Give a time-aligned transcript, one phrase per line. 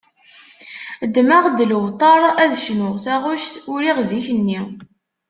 [1.05, 4.61] Ddmeɣ-d lewṭer ad cnuɣ taɣect uriɣ zik-nni.